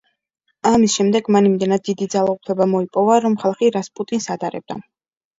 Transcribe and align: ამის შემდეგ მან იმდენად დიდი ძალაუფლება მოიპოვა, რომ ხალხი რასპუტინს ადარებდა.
ამის 0.67 0.93
შემდეგ 0.99 1.27
მან 1.35 1.49
იმდენად 1.49 1.83
დიდი 1.89 2.07
ძალაუფლება 2.13 2.67
მოიპოვა, 2.71 3.17
რომ 3.25 3.35
ხალხი 3.43 3.69
რასპუტინს 3.75 4.27
ადარებდა. 4.37 4.79